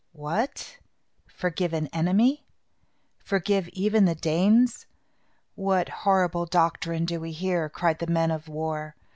"What! 0.13 0.79
forgive 1.27 1.73
an 1.73 1.85
enemy? 1.93 2.47
Forgive 3.19 3.67
even 3.69 4.05
the 4.05 4.15
Danes? 4.15 4.87
What 5.53 5.89
horrible 5.89 6.47
doctrine 6.47 7.05
do 7.05 7.19
we 7.19 7.31
hear!" 7.33 7.69
cried 7.69 7.99
the 7.99 8.07
men 8.07 8.31
of 8.31 8.47
war. 8.47 8.95